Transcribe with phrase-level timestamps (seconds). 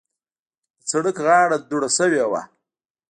[0.79, 2.41] د سړک غاړه دوړه شوې وه.